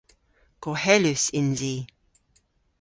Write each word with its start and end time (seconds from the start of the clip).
Gohelus 0.63 1.25
yns 1.39 1.57
i. 1.73 1.75